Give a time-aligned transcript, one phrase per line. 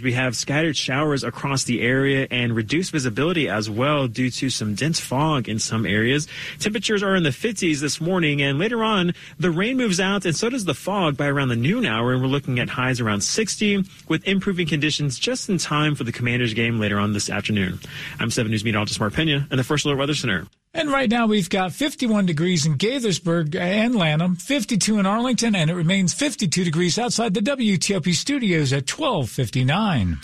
[0.00, 4.76] We have scattered showers across the area and reduced visibility as well due to some
[4.76, 6.28] dense fog in some areas.
[6.60, 10.36] Temperatures are in the 50s this morning and later on the rain moves out and
[10.36, 13.22] so does the fog by around the noon hour and we're looking at highs around
[13.22, 17.80] 60 with improving conditions just in time for the Commanders game later on this afternoon.
[18.20, 20.46] I'm 7 News meteorologist Mark Pena and the First Alert Weather Center.
[20.72, 25.68] And right now we've got 51 degrees in Gaithersburg and Lanham, 52 in Arlington, and
[25.68, 30.18] it remains 52 degrees outside the WTOP studios at 1259.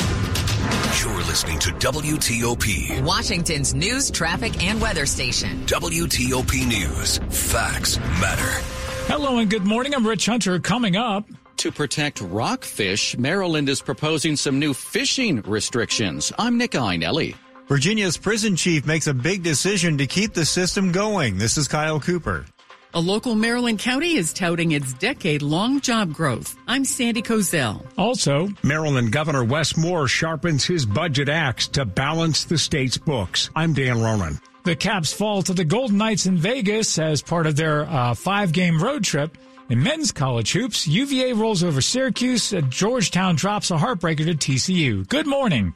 [1.00, 5.66] You're listening to WTOP, Washington's news, traffic, and weather station.
[5.66, 7.18] WTOP News.
[7.28, 8.62] Facts matter.
[9.08, 9.94] Hello and good morning.
[9.94, 10.60] I'm Rich Hunter.
[10.60, 11.28] Coming up.
[11.58, 16.32] To protect rockfish, Maryland is proposing some new fishing restrictions.
[16.38, 17.34] I'm Nick Iannelli.
[17.68, 21.36] Virginia's prison chief makes a big decision to keep the system going.
[21.36, 22.46] This is Kyle Cooper.
[22.94, 26.56] A local Maryland county is touting its decade long job growth.
[26.68, 27.84] I'm Sandy Kozel.
[27.98, 33.50] Also, Maryland Governor Wes Moore sharpens his budget axe to balance the state's books.
[33.56, 34.38] I'm Dan Ronan.
[34.62, 38.52] The Caps fall to the Golden Knights in Vegas as part of their uh, five
[38.52, 39.36] game road trip.
[39.68, 42.54] In men's college hoops, UVA rolls over Syracuse.
[42.68, 45.06] Georgetown drops a heartbreaker to TCU.
[45.08, 45.74] Good morning.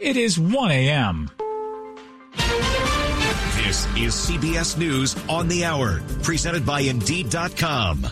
[0.00, 1.28] It is 1 a.m.
[3.56, 8.06] This is CBS News on the Hour, presented by Indeed.com.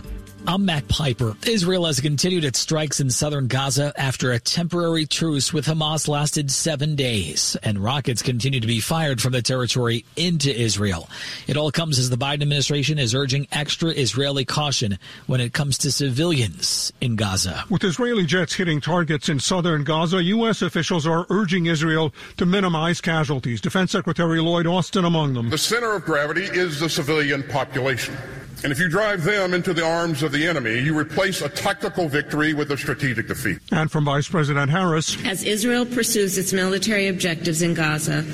[0.49, 1.37] I'm Matt Piper.
[1.45, 6.53] Israel has continued its strikes in southern Gaza after a temporary truce with Hamas lasted
[6.53, 11.11] seven days, and rockets continue to be fired from the territory into Israel.
[11.49, 15.79] It all comes as the Biden administration is urging extra Israeli caution when it comes
[15.79, 17.65] to civilians in Gaza.
[17.69, 20.63] With Israeli jets hitting targets in southern Gaza, U.S.
[20.63, 23.61] officials are urging Israel to minimize casualties.
[23.61, 25.51] Defense Secretary Lloyd Austin among them.
[25.51, 28.17] The center of gravity is the civilian population.
[28.63, 32.09] And if you drive them into the arms of the enemy, you replace a tactical
[32.09, 33.59] victory with a strategic defeat.
[33.71, 38.25] And from Vice President Harris As Israel pursues its military objectives in Gaza,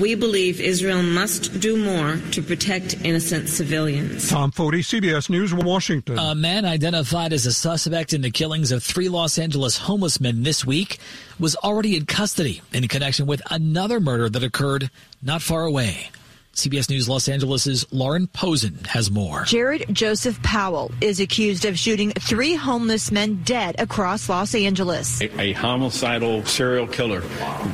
[0.00, 4.30] we believe Israel must do more to protect innocent civilians.
[4.30, 6.18] Tom Foti, CBS News, Washington.
[6.18, 10.42] A man identified as a suspect in the killings of three Los Angeles homeless men
[10.44, 10.98] this week
[11.38, 14.90] was already in custody in connection with another murder that occurred
[15.22, 16.10] not far away.
[16.58, 19.44] CBS News Los Angeles' Lauren Pozen has more.
[19.44, 25.20] Jared Joseph Powell is accused of shooting three homeless men dead across Los Angeles.
[25.20, 27.22] A, a homicidal serial killer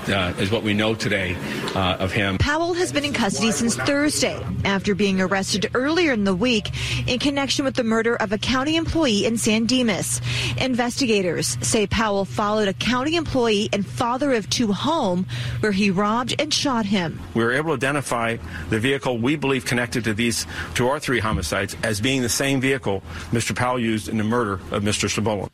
[0.09, 1.35] uh, is what we know today
[1.75, 2.37] uh, of him.
[2.37, 6.71] Powell has been in custody since Thursday after being arrested earlier in the week
[7.09, 10.21] in connection with the murder of a county employee in San Dimas.
[10.59, 15.25] Investigators say Powell followed a county employee and father of two home
[15.61, 17.19] where he robbed and shot him.
[17.33, 18.37] We were able to identify
[18.75, 22.61] the vehicle we believe connected to these to our three homicides as being the same
[22.61, 23.55] vehicle Mr.
[23.55, 25.09] Powell used in the murder of Mr.
[25.09, 25.49] Cibola.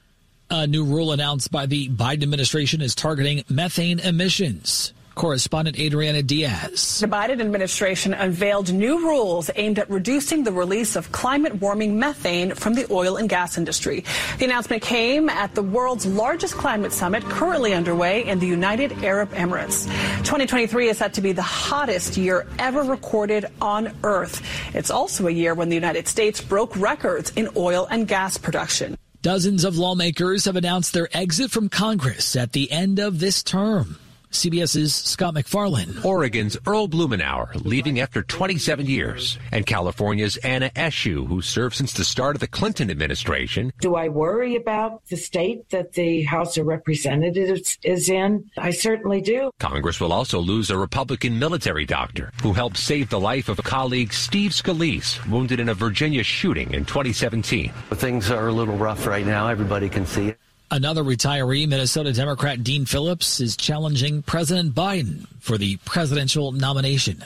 [0.48, 4.94] A new rule announced by the Biden administration is targeting methane emissions.
[5.20, 6.98] Correspondent Adriana Diaz.
[7.00, 12.54] The Biden administration unveiled new rules aimed at reducing the release of climate warming methane
[12.54, 14.02] from the oil and gas industry.
[14.38, 19.30] The announcement came at the world's largest climate summit currently underway in the United Arab
[19.32, 19.84] Emirates.
[20.24, 24.40] 2023 is set to be the hottest year ever recorded on Earth.
[24.74, 28.96] It's also a year when the United States broke records in oil and gas production.
[29.20, 33.98] Dozens of lawmakers have announced their exit from Congress at the end of this term.
[34.30, 35.94] CBS's Scott MacFarlane.
[36.04, 39.38] Oregon's Earl Blumenauer leaving after 27 years.
[39.50, 43.72] And California's Anna Eshoo, who served since the start of the Clinton administration.
[43.80, 48.50] Do I worry about the state that the House of Representatives is in?
[48.56, 49.50] I certainly do.
[49.58, 53.62] Congress will also lose a Republican military doctor who helped save the life of a
[53.62, 57.72] colleague Steve Scalise, wounded in a Virginia shooting in 2017.
[57.94, 59.48] Things are a little rough right now.
[59.48, 60.38] Everybody can see it.
[60.72, 67.24] Another retiree, Minnesota Democrat Dean Phillips, is challenging President Biden for the presidential nomination.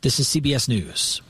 [0.00, 1.22] This is CBS News.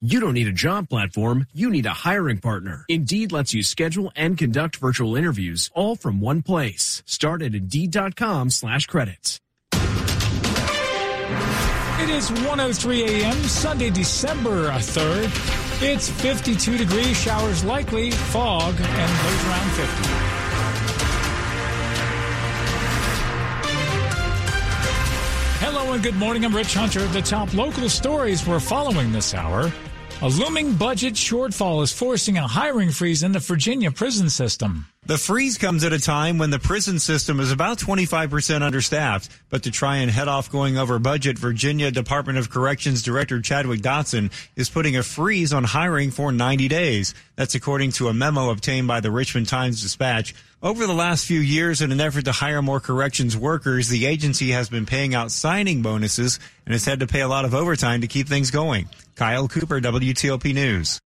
[0.00, 2.86] You don't need a job platform, you need a hiring partner.
[2.88, 7.02] Indeed lets you schedule and conduct virtual interviews all from one place.
[7.04, 9.40] Start at Indeed.com slash credits.
[12.02, 15.69] It is 103 a.m., Sunday, December 3rd.
[15.82, 20.02] It's 52 degrees, showers likely, fog, and lows around 50.
[25.64, 26.44] Hello and good morning.
[26.44, 27.06] I'm Rich Hunter.
[27.06, 29.72] The top local stories we're following this hour.
[30.20, 34.84] A looming budget shortfall is forcing a hiring freeze in the Virginia prison system.
[35.06, 39.28] The freeze comes at a time when the prison system is about 25% understaffed.
[39.48, 43.80] But to try and head off going over budget, Virginia Department of Corrections Director Chadwick
[43.80, 47.14] Dotson is putting a freeze on hiring for 90 days.
[47.34, 50.34] That's according to a memo obtained by the Richmond Times Dispatch.
[50.62, 54.50] Over the last few years, in an effort to hire more corrections workers, the agency
[54.50, 58.02] has been paying out signing bonuses and has had to pay a lot of overtime
[58.02, 58.88] to keep things going.
[59.16, 61.00] Kyle Cooper, WTOP News.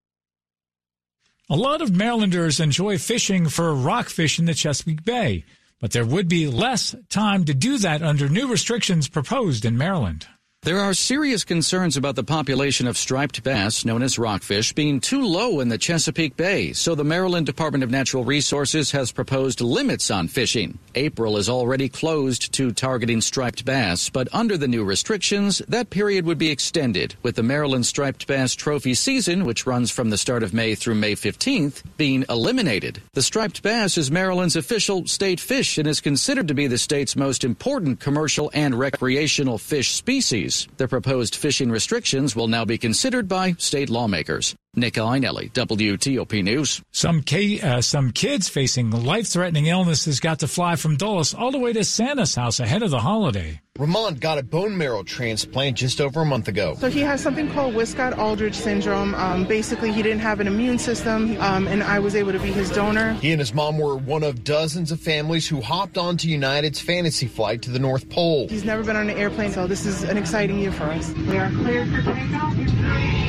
[1.50, 5.44] A lot of Marylanders enjoy fishing for rockfish in the Chesapeake Bay,
[5.78, 10.26] but there would be less time to do that under new restrictions proposed in Maryland.
[10.64, 15.22] There are serious concerns about the population of striped bass, known as rockfish, being too
[15.22, 20.10] low in the Chesapeake Bay, so the Maryland Department of Natural Resources has proposed limits
[20.10, 20.78] on fishing.
[20.94, 26.24] April is already closed to targeting striped bass, but under the new restrictions, that period
[26.24, 30.42] would be extended, with the Maryland striped bass trophy season, which runs from the start
[30.42, 33.02] of May through May 15th, being eliminated.
[33.12, 37.16] The striped bass is Maryland's official state fish and is considered to be the state's
[37.16, 40.53] most important commercial and recreational fish species.
[40.76, 44.54] The proposed fishing restrictions will now be considered by state lawmakers.
[44.76, 46.82] Nick Iannelli, WTOP News.
[46.90, 51.58] Some, K, uh, some kids facing life-threatening illnesses got to fly from Dulles all the
[51.58, 53.60] way to Santa's house ahead of the holiday.
[53.76, 56.76] Ramon got a bone marrow transplant just over a month ago.
[56.78, 59.16] So he has something called Wiskott-Aldrich syndrome.
[59.16, 62.52] Um, basically, he didn't have an immune system, um, and I was able to be
[62.52, 63.14] his donor.
[63.14, 67.26] He and his mom were one of dozens of families who hopped onto United's fantasy
[67.26, 68.46] flight to the North Pole.
[68.48, 71.12] He's never been on an airplane, so this is an exciting year for us.
[71.12, 73.23] We are cleared for takeoff.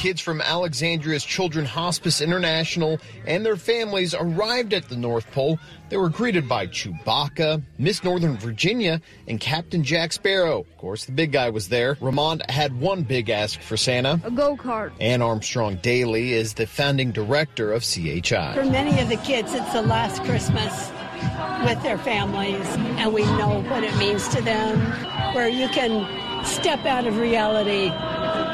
[0.00, 5.58] Kids from Alexandria's Children Hospice International and their families arrived at the North Pole.
[5.90, 10.60] They were greeted by Chewbacca, Miss Northern Virginia, and Captain Jack Sparrow.
[10.60, 11.96] Of course, the big guy was there.
[11.96, 14.92] Ramond had one big ask for Santa a go kart.
[15.02, 18.54] Ann Armstrong Dailey is the founding director of CHI.
[18.54, 20.90] For many of the kids, it's the last Christmas
[21.68, 22.66] with their families,
[22.96, 24.80] and we know what it means to them,
[25.34, 26.06] where you can
[26.46, 27.92] step out of reality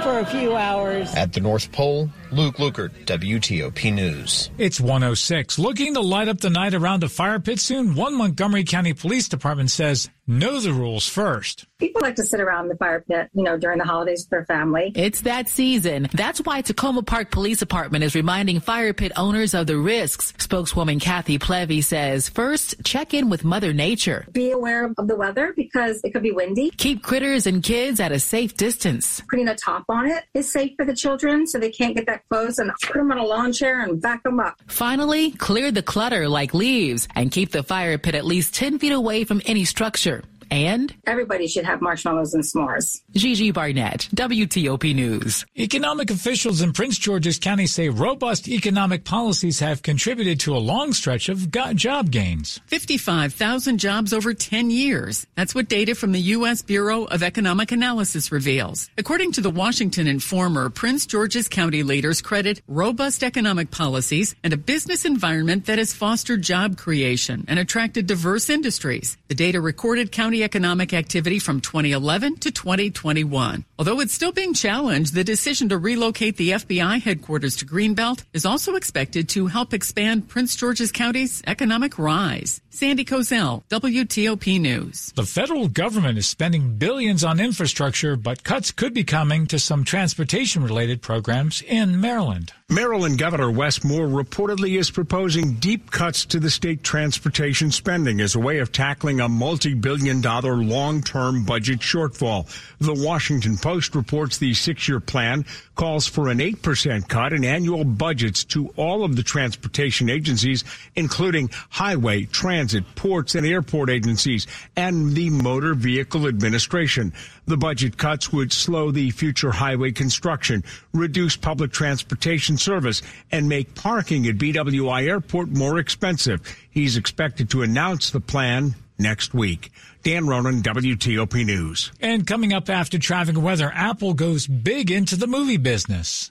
[0.07, 1.13] for a few hours.
[1.17, 4.51] At the North Pole, Luke Lukert, WTOP News.
[4.59, 5.59] It's 106.
[5.59, 7.95] Looking to light up the night around a fire pit soon?
[7.95, 11.67] One Montgomery County Police Department says know the rules first.
[11.79, 14.45] People like to sit around the fire pit, you know, during the holidays with their
[14.47, 14.91] family.
[14.95, 16.09] It's that season.
[16.13, 20.33] That's why Takoma Park Police Department is reminding fire pit owners of the risks.
[20.39, 24.27] Spokeswoman Kathy Plevy says first, check in with Mother Nature.
[24.33, 26.71] Be aware of the weather because it could be windy.
[26.71, 29.23] Keep critters and kids at a safe distance.
[29.31, 32.16] Putting a top on it is safe for the children so they can't get that
[32.29, 34.61] close and put them on a lawn chair and back them up.
[34.67, 38.93] Finally, clear the clutter like leaves and keep the fire pit at least 10 feet
[38.93, 40.23] away from any structure.
[40.51, 43.03] And everybody should have marshmallows and s'mores.
[43.13, 45.45] Gigi Barnett, WTOP News.
[45.59, 50.93] Economic officials in Prince George's County say robust economic policies have contributed to a long
[50.93, 52.61] stretch of job gains.
[52.67, 55.27] 55,000 jobs over 10 years.
[55.35, 56.63] That's what data from the U.S.
[56.63, 58.91] Bureau of Economic Analysis reveals.
[58.99, 64.57] According to the Washington Informer, Prince George's County leaders credit robust economic policies and a
[64.57, 69.17] business environment that has fostered job creation and attracted diverse industries.
[69.29, 73.65] The data recorded county economic activity from 2011 to 2021.
[73.77, 78.47] Although it's still being challenged, the decision to relocate the FBI headquarters to Greenbelt is
[78.47, 82.61] also expected to help expand Prince George's County's economic rise.
[82.77, 85.11] Sandy Kozel, WTOP News.
[85.17, 89.83] The federal government is spending billions on infrastructure, but cuts could be coming to some
[89.83, 92.53] transportation related programs in Maryland.
[92.69, 98.35] Maryland Governor Wes Moore reportedly is proposing deep cuts to the state transportation spending as
[98.35, 102.47] a way of tackling a multi billion dollar long term budget shortfall.
[102.79, 105.47] The Washington Post reports the six year plan
[105.77, 110.65] calls for an 8% cut in annual budgets to all of the transportation agencies,
[110.97, 114.47] including highway, transit, ports, and airport agencies,
[114.77, 117.13] and the Motor Vehicle Administration.
[117.47, 123.75] The budget cuts would slow the future highway construction, reduce public transportation service, and make
[123.75, 126.41] parking at BWI Airport more expensive.
[126.71, 129.71] He's expected to announce the plan next week.
[130.03, 131.93] Dan Ronan, WTOP News.
[132.01, 136.31] And coming up after traffic weather, Apple goes big into the movie business.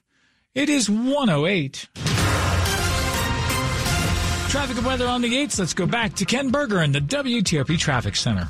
[0.54, 1.90] It is 108.
[4.56, 5.60] Traffic and weather on the 8th.
[5.60, 8.50] Let's go back to Ken Berger in the WTOP Traffic Center.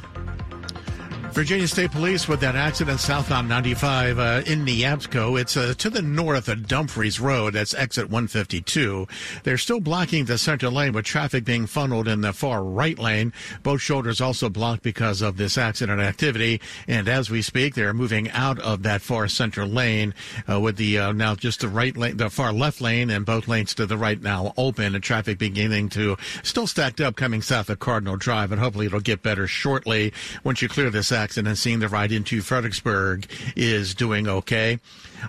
[1.36, 5.38] Virginia State Police with that accident south on 95 uh, in Neabsco.
[5.38, 7.56] It's uh, to the north of Dumfries Road.
[7.56, 9.06] That's exit 152.
[9.44, 13.34] They're still blocking the center lane with traffic being funneled in the far right lane.
[13.64, 16.62] Both shoulders also blocked because of this accident activity.
[16.88, 20.14] And as we speak, they're moving out of that far center lane
[20.50, 23.50] uh, with the uh, now just the right lane, the far left lane, and both
[23.50, 27.70] lanes to the right now open, and traffic beginning to still stacked up coming south
[27.70, 28.54] of Cardinal Drive.
[28.54, 30.14] And hopefully it'll get better shortly
[30.46, 34.78] once you clear this accident accident, seeing the ride into Fredericksburg is doing okay.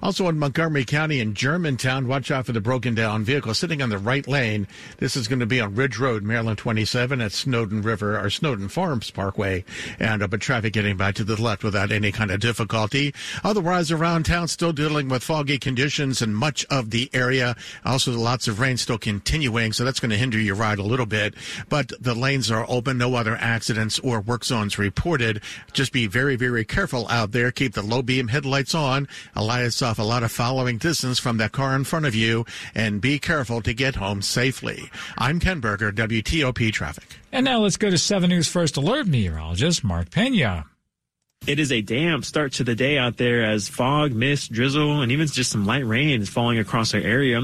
[0.02, 3.88] Also in Montgomery County in Germantown, watch out for the broken down vehicle sitting on
[3.88, 4.66] the right lane.
[4.98, 8.68] This is going to be on Ridge Road, Maryland 27 at Snowden River or Snowden
[8.68, 9.64] Farms Parkway.
[9.98, 13.14] And uh, but traffic getting back to the left without any kind of difficulty.
[13.42, 17.56] Otherwise, around town, still dealing with foggy conditions in much of the area.
[17.84, 21.06] Also, lots of rain still continuing, so that's going to hinder your ride a little
[21.06, 21.34] bit.
[21.68, 25.40] But the lanes are open, no other accidents or work zones reported.
[25.72, 27.50] Just be very, very careful out there.
[27.50, 29.08] Keep the low beam headlights on.
[29.34, 33.00] Elias off a lot of following distance from that car in front of you and
[33.00, 34.90] be careful to get home safely.
[35.18, 37.18] I'm Ken Berger, WTOP Traffic.
[37.32, 40.66] And now let's go to 7 News First Alert meteorologist Mark Pena.
[41.46, 45.12] It is a damp start to the day out there as fog, mist, drizzle, and
[45.12, 47.42] even just some light rain is falling across our area.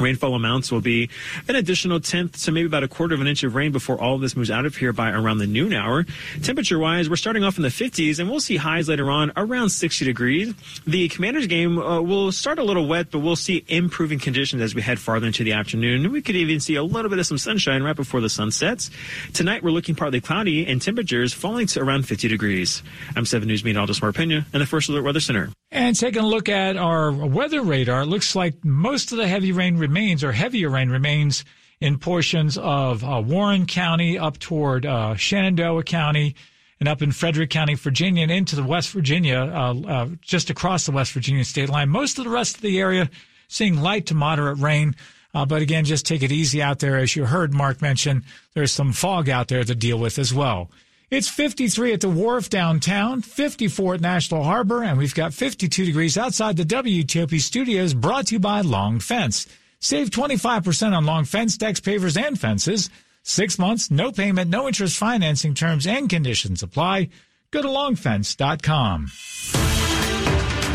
[0.00, 1.10] Rainfall amounts will be
[1.48, 4.14] an additional tenth to maybe about a quarter of an inch of rain before all
[4.14, 6.04] of this moves out of here by around the noon hour.
[6.42, 9.70] Temperature wise, we're starting off in the 50s and we'll see highs later on around
[9.70, 10.54] 60 degrees.
[10.86, 14.74] The Commanders game uh, will start a little wet, but we'll see improving conditions as
[14.74, 16.10] we head farther into the afternoon.
[16.10, 18.90] We could even see a little bit of some sunshine right before the sun sets.
[19.32, 22.82] Tonight, we're looking partly cloudy and temperatures falling to around 50 degrees.
[23.16, 25.50] I'm 7 News meteorologist Mark Pena and the First Alert Weather Center.
[25.72, 29.52] And taking a look at our weather radar, it looks like most of the heavy
[29.52, 31.44] rain remains, or heavier rain remains,
[31.80, 36.34] in portions of uh, Warren County up toward uh, Shenandoah County
[36.78, 40.86] and up in Frederick County, Virginia, and into the West Virginia, uh, uh, just across
[40.86, 41.88] the West Virginia state line.
[41.88, 43.08] Most of the rest of the area
[43.48, 44.96] seeing light to moderate rain.
[45.32, 46.96] Uh, but again, just take it easy out there.
[46.96, 48.24] As you heard Mark mention,
[48.54, 50.70] there's some fog out there to deal with as well.
[51.10, 56.16] It's 53 at the wharf downtown, 54 at National Harbor, and we've got 52 degrees
[56.16, 59.48] outside the WTOP studios brought to you by Long Fence.
[59.80, 62.90] Save 25% on long fence decks, pavers, and fences.
[63.24, 67.08] Six months, no payment, no interest financing terms and conditions apply.
[67.50, 69.08] Go to longfence.com.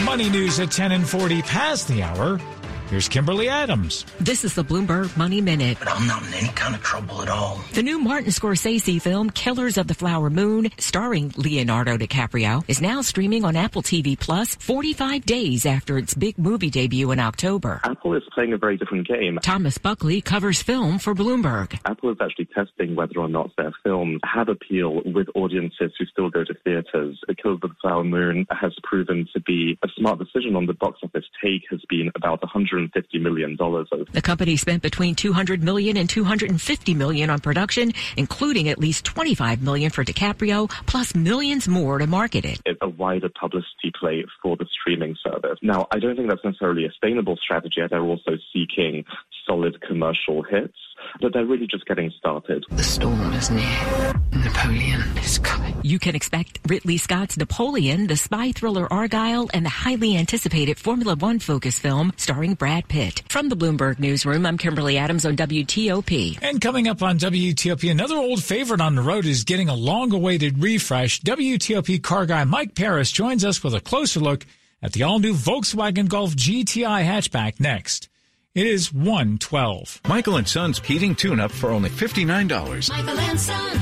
[0.03, 2.41] Money news at 10 and 40 past the hour.
[2.89, 4.05] Here's Kimberly Adams.
[4.19, 5.79] This is the Bloomberg Money Minute.
[5.79, 7.59] But I'm not in any kind of trouble at all.
[7.73, 13.01] The new Martin Scorsese film, Killers of the Flower Moon, starring Leonardo DiCaprio, is now
[13.01, 17.81] streaming on Apple TV Plus 45 days after its big movie debut in October.
[17.83, 19.39] Apple is playing a very different game.
[19.41, 21.79] Thomas Buckley covers film for Bloomberg.
[21.85, 26.29] Apple is actually testing whether or not their films have appeal with audiences who still
[26.29, 27.19] go to theaters.
[27.41, 30.99] Killers of the Flower Moon has proven to be a smart decision on the box
[31.03, 33.55] office take has been about 100 $150 million.
[33.57, 39.61] The company spent between $200 million and $250 million on production, including at least 25
[39.61, 42.61] million for DiCaprio, plus millions more to market it.
[42.65, 45.59] It's a wider publicity play for the streaming service.
[45.61, 47.81] Now, I don't think that's necessarily a sustainable strategy.
[47.89, 49.05] They're also seeking
[49.47, 50.77] solid commercial hits,
[51.21, 52.65] but they're really just getting started.
[52.71, 54.13] The storm is near.
[54.31, 55.75] Napoleon is coming.
[55.83, 61.15] You can expect Ridley Scott's Napoleon, the spy thriller Argylle, and the highly anticipated Formula
[61.15, 63.23] One focus film starring Brad Pitt.
[63.29, 66.39] From the Bloomberg Newsroom, I'm Kimberly Adams on WTOP.
[66.41, 70.13] And coming up on WTOP, another old favorite on the road is getting a long
[70.13, 71.21] awaited refresh.
[71.21, 74.45] WTOP car guy Mike Paris joins us with a closer look
[74.81, 78.09] at the all new Volkswagen Golf GTI hatchback next.
[78.55, 79.99] It is 112.
[80.07, 82.89] Michael and Son's heating tune up for only $59.
[82.89, 83.81] Michael and Son.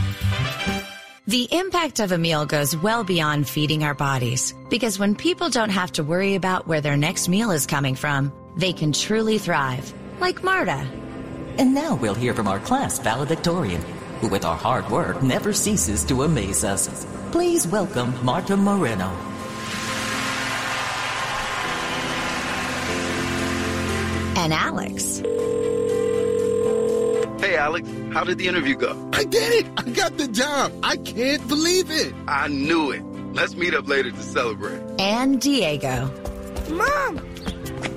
[1.28, 4.56] The impact of a meal goes well beyond feeding our bodies.
[4.72, 8.34] Because when people don't have to worry about where their next meal is coming from,
[8.58, 9.94] they can truly thrive.
[10.20, 10.90] Like Marta.
[11.60, 13.84] And now we'll hear from our class valedictorian,
[14.22, 17.06] who with our hard work never ceases to amaze us.
[17.32, 19.16] Please welcome Marta Moreno.
[24.44, 25.20] And Alex.
[27.40, 29.10] Hey, Alex, how did the interview go?
[29.14, 29.72] I did it!
[29.78, 30.74] I got the job!
[30.84, 32.14] I can't believe it!
[32.28, 33.02] I knew it.
[33.34, 34.82] Let's meet up later to celebrate.
[35.00, 36.12] And Diego.
[36.70, 37.26] Mom!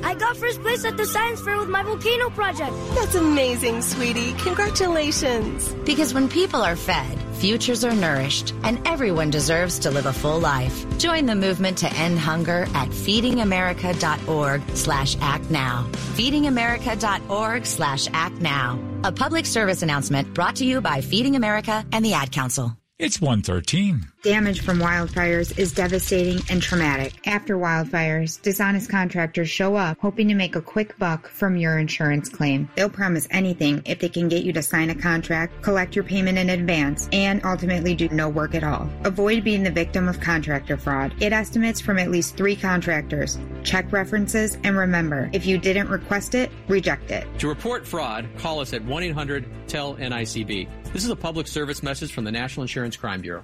[0.04, 2.76] I got first place at the science fair with my volcano project.
[2.94, 4.32] That's amazing, sweetie.
[4.34, 5.74] Congratulations.
[5.84, 10.38] Because when people are fed, futures are nourished, and everyone deserves to live a full
[10.38, 10.84] life.
[10.98, 15.88] Join the movement to end hunger at feedingamerica.org slash act now.
[16.16, 18.78] Feedingamerica.org slash act now.
[19.04, 22.76] A public service announcement brought to you by Feeding America and the Ad Council.
[22.98, 24.08] It's 113.
[24.22, 27.12] Damage from wildfires is devastating and traumatic.
[27.28, 32.30] After wildfires, dishonest contractors show up hoping to make a quick buck from your insurance
[32.30, 32.70] claim.
[32.74, 36.38] They'll promise anything if they can get you to sign a contract, collect your payment
[36.38, 38.88] in advance, and ultimately do no work at all.
[39.04, 41.18] Avoid being the victim of contractor fraud.
[41.18, 43.38] Get estimates from at least three contractors.
[43.62, 47.26] Check references and remember, if you didn't request it, reject it.
[47.40, 50.68] To report fraud, call us at 1 800 TELL NICB.
[50.92, 53.42] This is a public service message from the National Insurance Crime Bureau.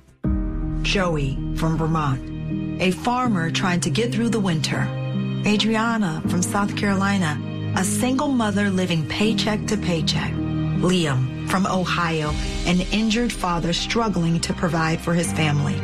[0.82, 4.86] Joey from Vermont, a farmer trying to get through the winter.
[5.46, 7.40] Adriana from South Carolina,
[7.76, 10.32] a single mother living paycheck to paycheck.
[10.82, 12.30] Liam from Ohio,
[12.66, 15.74] an injured father struggling to provide for his family.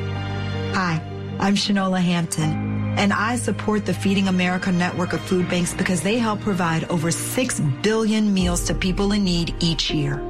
[0.74, 1.00] Hi,
[1.38, 6.18] I'm Shanola Hampton, and I support the Feeding America network of food banks because they
[6.18, 10.22] help provide over 6 billion meals to people in need each year.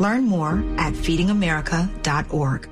[0.00, 2.70] Learn more at feedingamerica.org.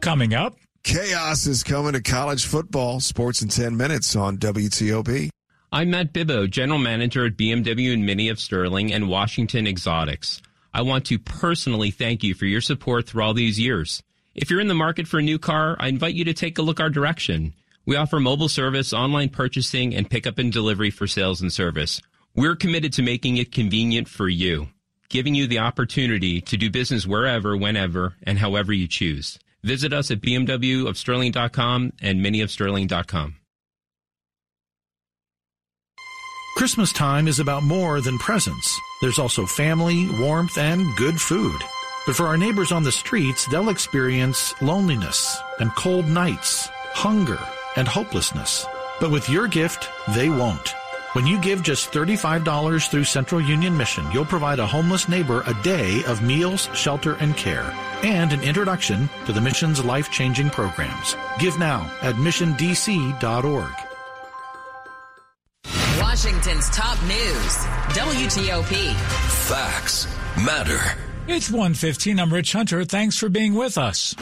[0.00, 2.98] Coming up, chaos is coming to college football.
[2.98, 5.30] Sports in 10 minutes on WTOP.
[5.70, 10.42] I'm Matt Bibbo, General Manager at BMW and Mini of Sterling and Washington Exotics.
[10.72, 14.02] I want to personally thank you for your support through all these years.
[14.34, 16.62] If you're in the market for a new car, I invite you to take a
[16.62, 17.54] look our direction.
[17.86, 22.02] We offer mobile service, online purchasing, and pickup and delivery for sales and service.
[22.34, 24.70] We're committed to making it convenient for you
[25.14, 29.38] giving you the opportunity to do business wherever, whenever, and however you choose.
[29.62, 33.36] Visit us at bmwofsterling.com and miniofsterling.com.
[36.56, 38.76] Christmas time is about more than presents.
[39.00, 41.60] There's also family, warmth, and good food.
[42.06, 47.38] But for our neighbors on the streets, they'll experience loneliness and cold nights, hunger
[47.76, 48.66] and hopelessness.
[49.00, 50.74] But with your gift, they won't.
[51.14, 55.54] When you give just $35 through Central Union Mission, you'll provide a homeless neighbor a
[55.62, 61.16] day of meals, shelter, and care, and an introduction to the mission's life-changing programs.
[61.38, 63.72] Give now at missiondc.org.
[66.00, 67.56] Washington's top news,
[67.94, 68.94] WTOP.
[69.46, 70.08] Facts
[70.44, 70.80] matter.
[71.28, 72.18] It's 115.
[72.18, 72.84] I'm Rich Hunter.
[72.84, 74.16] Thanks for being with us.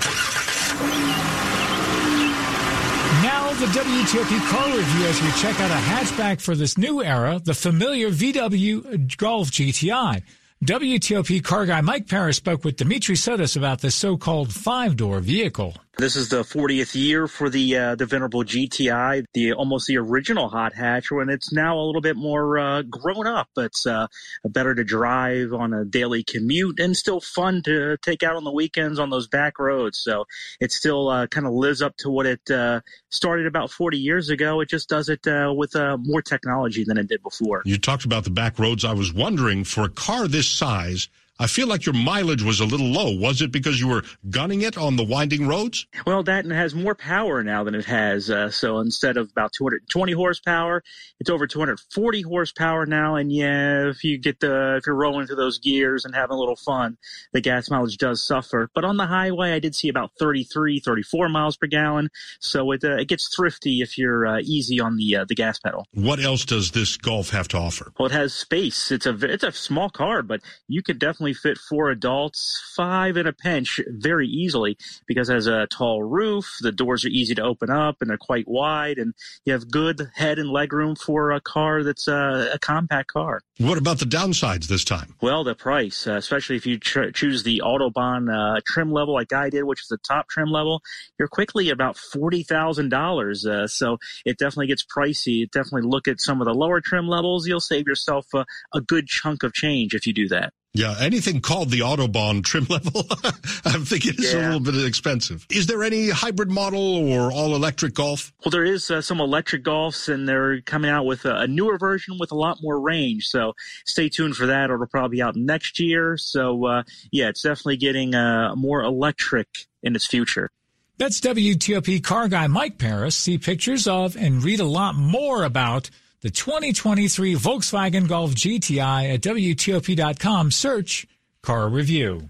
[3.62, 7.54] The WTOP car review as we check out a hatchback for this new era, the
[7.54, 10.24] familiar VW Golf GTI.
[10.64, 15.76] WTOP car guy Mike Paris spoke with Dimitri Sotis about this so-called five-door vehicle.
[15.98, 20.48] This is the 40th year for the uh, the venerable GTI, the almost the original
[20.48, 23.48] hot hatch, and it's now a little bit more uh, grown up.
[23.58, 24.06] It's uh,
[24.42, 28.50] better to drive on a daily commute and still fun to take out on the
[28.50, 29.98] weekends on those back roads.
[29.98, 30.24] So
[30.60, 34.30] it still uh, kind of lives up to what it uh, started about 40 years
[34.30, 34.60] ago.
[34.60, 37.62] It just does it uh, with more technology than it did before.
[37.66, 38.86] You talked about the back roads.
[38.86, 41.10] I was wondering for a car this size
[41.42, 43.16] I feel like your mileage was a little low.
[43.16, 45.88] Was it because you were gunning it on the winding roads?
[46.06, 48.30] Well, that has more power now than it has.
[48.30, 50.84] Uh, so instead of about 220 horsepower,
[51.18, 53.16] it's over 240 horsepower now.
[53.16, 56.38] And yeah, if you get the if you're rolling through those gears and having a
[56.38, 56.96] little fun,
[57.32, 58.70] the gas mileage does suffer.
[58.72, 62.08] But on the highway, I did see about 33, 34 miles per gallon.
[62.38, 65.58] So it uh, it gets thrifty if you're uh, easy on the uh, the gas
[65.58, 65.88] pedal.
[65.92, 67.92] What else does this Golf have to offer?
[67.98, 68.92] Well, it has space.
[68.92, 73.26] It's a it's a small car, but you could definitely fit four adults, five in
[73.26, 76.56] a pinch very easily because it has a tall roof.
[76.60, 79.14] The doors are easy to open up and they're quite wide, and
[79.44, 83.40] you have good head and leg room for a car that's a, a compact car.
[83.58, 85.14] What about the downsides this time?
[85.20, 89.32] Well, the price, uh, especially if you ch- choose the Autobahn uh, trim level like
[89.32, 90.80] I did, which is the top trim level,
[91.18, 93.46] you're quickly about forty thousand uh, dollars.
[93.66, 95.50] So it definitely gets pricey.
[95.50, 97.46] Definitely look at some of the lower trim levels.
[97.46, 100.52] You'll save yourself a good chunk of change if you do that.
[100.74, 103.04] Yeah, anything called the Autobahn trim level,
[103.66, 104.40] I'm thinking it's yeah.
[104.40, 105.46] a little bit expensive.
[105.50, 108.32] Is there any hybrid model or all electric Golf?
[108.42, 111.76] Well, there is uh, some electric Golfs, and they're coming out with a, a, newer
[111.76, 113.26] version with a lot more range.
[113.26, 113.52] So
[113.84, 114.70] stay tuned for that.
[114.70, 116.16] It'll probably be out next year.
[116.16, 119.48] So uh, yeah, it's definitely getting uh, more electric
[119.82, 120.50] in its future.
[120.96, 123.14] That's WTOP car guy Mike Paris.
[123.14, 125.90] See pictures of and read a lot more about
[126.22, 130.52] the 2023 Volkswagen Golf GTI at WTOP.com.
[130.52, 131.08] Search
[131.42, 132.28] Car Review.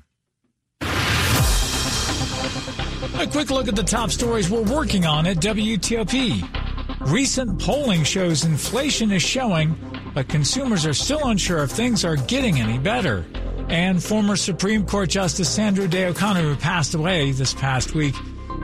[0.81, 0.87] A
[3.31, 7.11] quick look at the top stories we're working on at WTOP.
[7.11, 9.77] Recent polling shows inflation is showing,
[10.15, 13.27] but consumers are still unsure if things are getting any better.
[13.69, 18.15] And former Supreme Court Justice Sandra Day O'Connor, who passed away this past week,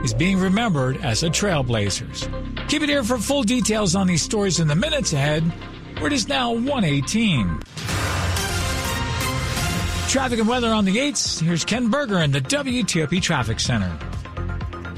[0.03, 2.27] is being remembered as a trailblazers.
[2.67, 5.43] Keep it here for full details on these stories in the minutes ahead,
[5.97, 7.59] where it is now 118.
[10.07, 11.39] Traffic and weather on the 8s.
[11.39, 14.08] Here's Ken Berger in the WTOP Traffic Center.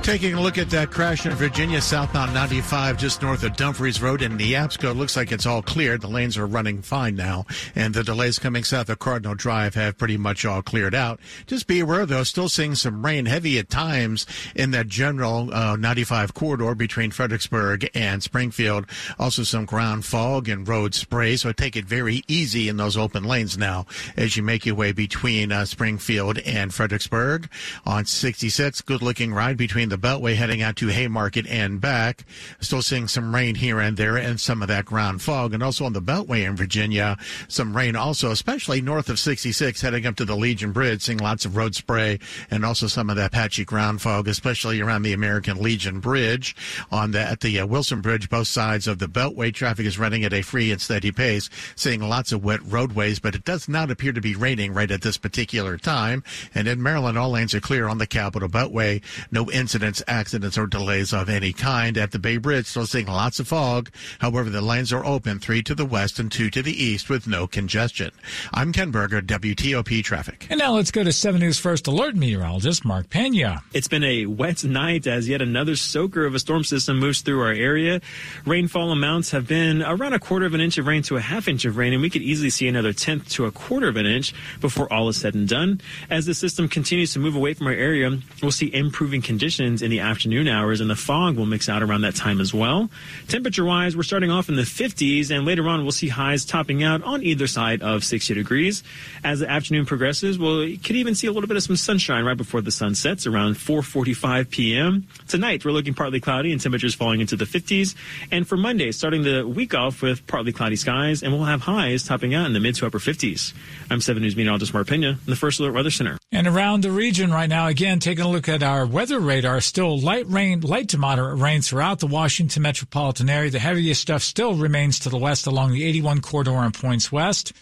[0.04, 4.24] Taking a look at that crash in Virginia, southbound 95, just north of Dumfries Road
[4.24, 4.96] in Neabsco.
[4.98, 6.02] Looks like it's all cleared.
[6.02, 7.46] The lanes are running fine now.
[7.76, 11.20] And the delays coming south of Cardinal Drive have pretty much all cleared out.
[11.46, 15.76] Just be aware, though, still seeing some rain heavy at times in that general uh,
[15.76, 18.88] 95 corridor between Fredericksburg and Springfield.
[19.20, 21.38] Also some ground fog and road spray.
[21.38, 23.86] So take it very easy in those open lanes now
[24.18, 27.50] as you make your way between uh, Springfield and Fredericksburg.
[27.86, 32.26] On 66, good looking ride between the Beltway heading out to Haymarket and back.
[32.62, 35.54] Still seeing some rain here and there and some of that ground fog.
[35.54, 37.18] And also on the Beltway in Virginia,
[37.50, 41.44] some rain also, especially north of 66 heading up to the Legion Bridge, seeing lots
[41.46, 45.62] of road spray and also some of that patchy ground fog, especially around the American
[45.62, 46.56] Legion Bridge.
[46.90, 50.24] On the, at the uh, Wilson Bridge, both sides of the Beltway, traffic is running
[50.24, 53.92] at a free and steady pace, seeing lots of wet roadways, but it does not
[53.92, 56.24] appear to be raining right at this particular time.
[56.56, 59.02] And in Maryland, all lanes are clear on the Capitol Beltway.
[59.32, 61.98] No incident incidents, accidents, or delays of any kind.
[61.98, 63.90] At the Bay Bridge, still seeing lots of fog.
[64.20, 67.26] However, the lanes are open, three to the west and two to the east with
[67.26, 68.12] no congestion.
[68.54, 70.46] I'm Ken Berger, WTOP Traffic.
[70.52, 73.64] And now let's go to 7 News First Alert meteorologist Mark Pena.
[73.74, 77.42] It's been a wet night as yet another soaker of a storm system moves through
[77.42, 78.02] our area.
[78.46, 81.48] Rainfall amounts have been around a quarter of an inch of rain to a half
[81.48, 84.06] inch of rain, and we could easily see another tenth to a quarter of an
[84.06, 85.82] inch before all is said and done.
[86.10, 89.90] As the system continues to move away from our area, we'll see improving conditions in
[89.92, 92.90] the afternoon hours, and the fog will mix out around that time as well.
[93.28, 96.84] Temperature wise, we're starting off in the 50s, and later on we'll see highs topping
[96.84, 98.84] out on either side of 60 degrees.
[99.24, 102.38] As the afternoon progresses, we'll could even see a little bit of some sunshine right
[102.38, 105.08] before the sun sets around 4:45 p.m.
[105.28, 107.96] Tonight we're looking partly cloudy and temperatures falling into the 50s.
[108.32, 112.04] And for Monday, starting the week off with partly cloudy skies, and we'll have highs
[112.04, 113.54] topping out in the mid to upper 50s.
[113.90, 116.18] I'm 7 News meteorologist Mark Pena in the First Alert Weather Center.
[116.34, 120.00] And around the region right now, again, taking a look at our weather radar, still
[120.00, 123.50] light rain, light to moderate rain throughout the Washington metropolitan area.
[123.50, 127.54] The heaviest stuff still remains to the west along the 81 corridor and points west.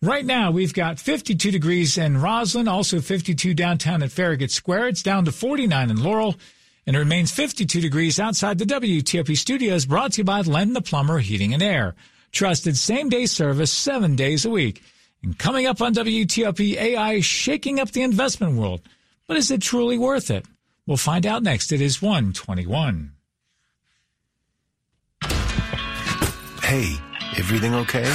[0.00, 4.88] Right now, we've got 52 degrees in Rosslyn, also 52 downtown at Farragut Square.
[4.88, 6.36] It's down to 49 in Laurel,
[6.86, 10.82] and it remains 52 degrees outside the WTOP studios, brought to you by Len the
[10.82, 11.96] Plumber Heating and Air.
[12.30, 14.82] Trusted same day service seven days a week.
[15.22, 18.82] And coming up on WTOP, AI shaking up the investment world.
[19.26, 20.46] But is it truly worth it?
[20.88, 21.70] We'll find out next.
[21.70, 23.12] It is 121.
[26.62, 26.96] Hey,
[27.36, 28.10] everything okay?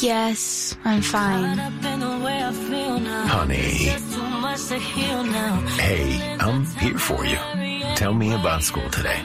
[0.00, 1.58] Yes, I'm fine.
[3.28, 3.86] Honey.
[5.78, 7.38] Hey, I'm here for you.
[7.94, 9.22] Tell me about school today.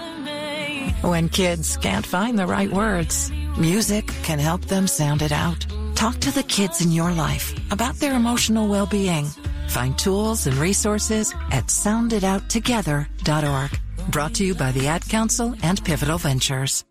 [1.02, 5.66] When kids can't find the right words, music can help them sound it out.
[5.96, 9.26] Talk to the kids in your life about their emotional well-being.
[9.68, 13.80] Find tools and resources at sounditouttogether.org.
[14.12, 16.84] Brought to you by the Ad Council and Pivotal Ventures.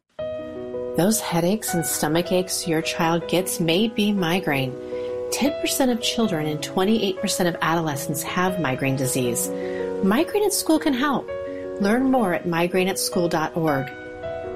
[0.96, 4.72] Those headaches and stomach aches your child gets may be migraine.
[5.30, 9.50] 10% of children and 28% of adolescents have migraine disease.
[10.02, 11.28] Migraine at School can help.
[11.80, 13.90] Learn more at migraineatschool.org.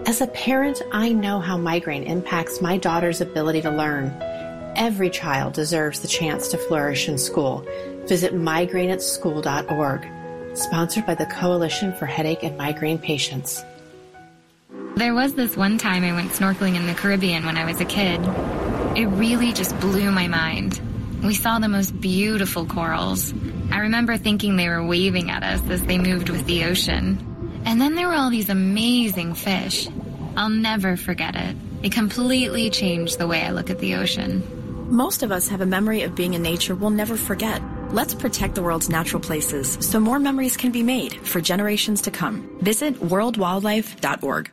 [0.07, 4.07] As a parent, I know how migraine impacts my daughter's ability to learn.
[4.77, 7.67] Every child deserves the chance to flourish in school.
[8.11, 10.57] Visit migraineatschool.org.
[10.57, 13.63] Sponsored by the Coalition for Headache and Migraine Patients.
[14.97, 17.85] There was this one time I went snorkeling in the Caribbean when I was a
[17.85, 18.21] kid.
[18.99, 20.81] It really just blew my mind.
[21.23, 23.33] We saw the most beautiful corals.
[23.71, 27.63] I remember thinking they were waving at us as they moved with the ocean.
[27.65, 29.87] And then there were all these amazing fish.
[30.37, 31.55] I'll never forget it.
[31.85, 34.43] It completely changed the way I look at the ocean.
[34.93, 37.63] Most of us have a memory of being in nature we'll never forget.
[37.93, 42.13] Let's protect the world's natural places so more memories can be made for generations to
[42.13, 42.49] come.
[42.63, 44.51] Visit worldwildlife.org.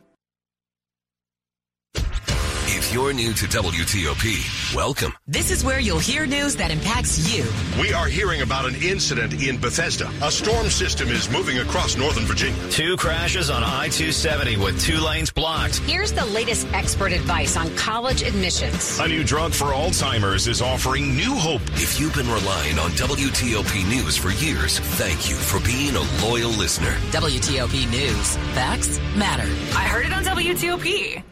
[2.70, 5.12] If you're new to WTOP, welcome.
[5.26, 7.44] This is where you'll hear news that impacts you.
[7.80, 10.10] We are hearing about an incident in Bethesda.
[10.22, 12.58] A storm system is moving across northern Virginia.
[12.70, 15.78] Two crashes on I 270 with two lanes blocked.
[15.78, 18.98] Here's the latest expert advice on college admissions.
[19.00, 21.62] A new drug for Alzheimer's is offering new hope.
[21.74, 26.50] If you've been relying on WTOP News for years, thank you for being a loyal
[26.50, 26.92] listener.
[27.12, 28.36] WTOP News.
[28.54, 29.48] Facts matter.
[29.76, 31.22] I heard it on WTOP.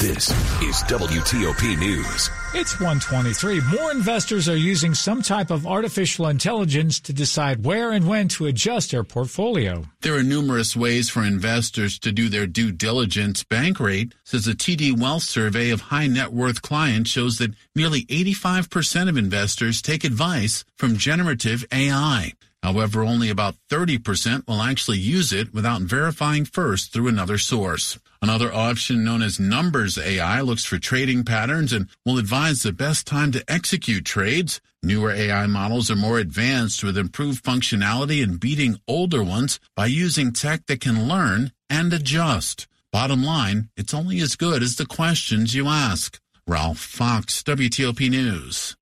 [0.00, 0.30] This
[0.62, 2.30] is WTOP News.
[2.56, 3.62] It's 123.
[3.76, 8.46] More investors are using some type of artificial intelligence to decide where and when to
[8.46, 9.86] adjust their portfolio.
[10.02, 13.42] There are numerous ways for investors to do their due diligence.
[13.42, 19.08] Bankrate says a TD Wealth survey of high net worth clients shows that nearly 85%
[19.08, 22.34] of investors take advice from generative AI.
[22.64, 27.98] However, only about 30% will actually use it without verifying first through another source.
[28.22, 33.06] Another option known as Numbers AI looks for trading patterns and will advise the best
[33.06, 34.62] time to execute trades.
[34.82, 40.32] Newer AI models are more advanced with improved functionality and beating older ones by using
[40.32, 42.66] tech that can learn and adjust.
[42.90, 46.18] Bottom line, it's only as good as the questions you ask.
[46.46, 48.74] Ralph Fox, WTOP News.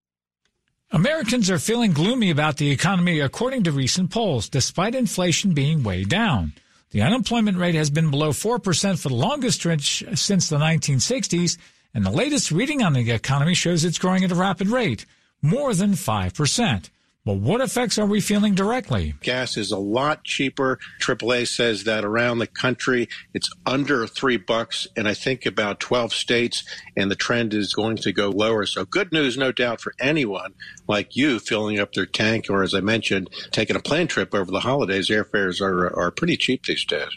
[0.95, 6.05] Americans are feeling gloomy about the economy according to recent polls, despite inflation being way
[6.05, 6.53] down.
[6.91, 11.57] The unemployment rate has been below 4% for the longest stretch since the 1960s,
[11.95, 15.07] and the latest reading on the economy shows it's growing at a rapid rate,
[15.41, 16.91] more than 5%.
[17.25, 19.15] But what effects are we feeling directly?
[19.21, 20.81] Gas is a lot cheaper.
[21.01, 26.13] AAA says that around the country it's under three bucks, and I think about 12
[26.13, 26.65] states,
[26.97, 28.67] and the trend is going to go lower.
[28.67, 30.55] So good news, no doubt, for anyone
[30.89, 34.51] like you filling up their tank, or as I mentioned, taking a plane trip over
[34.51, 35.09] the holidays.
[35.09, 37.09] Airfares are are pretty cheap these days.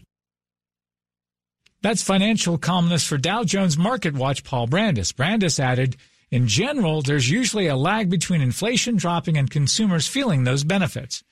[1.81, 5.13] That's financial columnist for Dow Jones Market Watch, Paul Brandus.
[5.13, 5.95] Brandus added.
[6.31, 11.23] In general, there's usually a lag between inflation dropping and consumers feeling those benefits.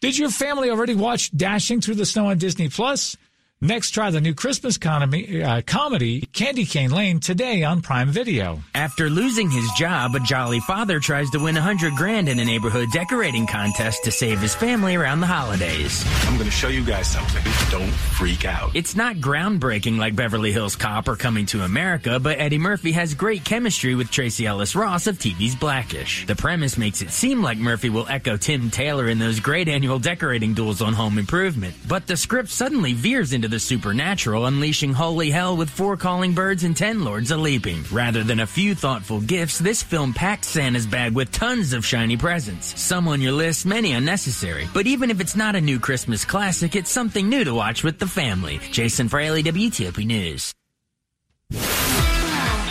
[0.00, 3.16] Did your family already watch Dashing Through the Snow on Disney Plus?
[3.62, 8.58] Next, try the new Christmas comedy, uh, comedy Candy Cane Lane today on Prime Video.
[8.74, 12.44] After losing his job, a jolly father tries to win a hundred grand in a
[12.46, 16.02] neighborhood decorating contest to save his family around the holidays.
[16.26, 17.42] I'm going to show you guys something.
[17.70, 18.74] Don't freak out.
[18.74, 23.12] It's not groundbreaking like Beverly Hills Cop or Coming to America, but Eddie Murphy has
[23.12, 26.24] great chemistry with Tracee Ellis Ross of TV's Blackish.
[26.24, 29.98] The premise makes it seem like Murphy will echo Tim Taylor in those great annual
[29.98, 35.30] decorating duels on Home Improvement, but the script suddenly veers into the supernatural, unleashing holy
[35.30, 37.84] hell with four calling birds and ten lords a leaping.
[37.92, 42.16] Rather than a few thoughtful gifts, this film packs Santa's bag with tons of shiny
[42.16, 42.80] presents.
[42.80, 44.68] Some on your list, many unnecessary.
[44.72, 47.98] But even if it's not a new Christmas classic, it's something new to watch with
[47.98, 48.60] the family.
[48.70, 50.54] Jason Fraley, WTOP News.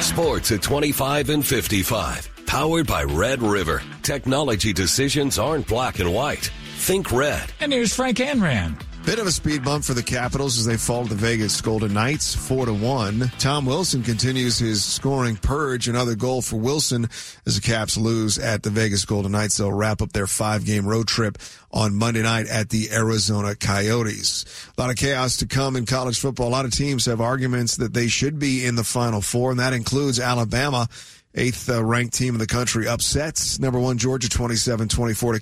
[0.02, 2.30] Sports at 25 and 55.
[2.46, 3.84] Powered by Red River.
[4.02, 6.50] Technology decisions aren't black and white.
[6.78, 7.52] Think red.
[7.60, 8.78] And here's Frank Hanrahan.
[9.06, 11.94] Bit of a speed bump for the Capitals as they fall to the Vegas Golden
[11.94, 13.32] Knights, four to one.
[13.40, 15.88] Tom Wilson continues his scoring purge.
[15.88, 17.08] Another goal for Wilson
[17.48, 19.58] as the Caps lose at the Vegas Golden Knights.
[19.58, 21.40] They'll wrap up their five-game road trip
[21.72, 24.46] on Monday night at the Arizona Coyotes.
[24.78, 26.50] A lot of chaos to come in college football.
[26.50, 29.60] A lot of teams have arguments that they should be in the Final Four, and
[29.60, 30.88] that includes Alabama
[31.36, 35.38] eighth uh, ranked team in the country upsets number one Georgia 27-24 to